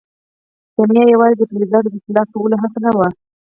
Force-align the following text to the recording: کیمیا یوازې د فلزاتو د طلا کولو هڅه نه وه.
کیمیا 0.75 1.03
یوازې 1.13 1.35
د 1.45 1.49
فلزاتو 1.51 1.89
د 1.93 1.97
طلا 2.05 2.23
کولو 2.33 2.55
هڅه 2.61 2.79
نه 2.85 2.91
وه. 2.97 3.07